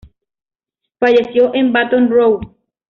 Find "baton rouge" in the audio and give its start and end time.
1.71-2.49